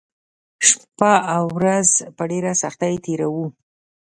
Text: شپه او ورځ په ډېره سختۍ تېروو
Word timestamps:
شپه 0.67 1.13
او 1.35 1.43
ورځ 1.57 1.89
په 2.15 2.23
ډېره 2.31 2.51
سختۍ 2.61 2.95
تېروو 3.03 3.45